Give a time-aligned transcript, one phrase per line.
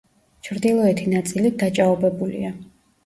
[0.47, 2.51] ჩრდილოეთი ნაწილი დაჭაობებულია.